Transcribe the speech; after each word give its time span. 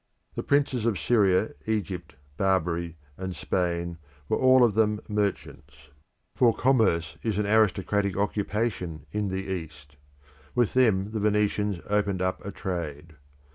The 0.33 0.41
princes 0.41 0.87
of 0.87 0.97
Syria, 0.97 1.51
Egypt, 1.67 2.15
Barbary, 2.35 2.97
and 3.19 3.35
Spain 3.35 3.99
were 4.27 4.39
all 4.39 4.63
of 4.63 4.73
them 4.73 4.99
merchants, 5.07 5.91
for 6.35 6.55
commerce 6.55 7.17
is 7.21 7.37
an 7.37 7.45
aristocratic 7.45 8.17
occupation 8.17 9.05
in 9.11 9.27
the 9.27 9.43
East. 9.43 9.97
With 10.55 10.73
them 10.73 11.11
the 11.11 11.19
Venetians 11.19 11.81
opened 11.87 12.19
up 12.23 12.43
a 12.43 12.49
trade. 12.49 13.13